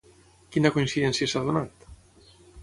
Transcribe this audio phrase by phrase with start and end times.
[0.55, 1.87] Quina coincidència s'ha donat?